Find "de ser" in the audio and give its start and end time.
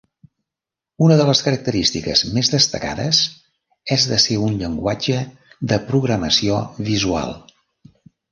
4.13-4.39